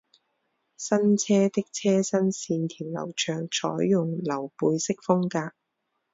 [0.77, 5.51] 新车的车身线条流畅，采用溜背式风格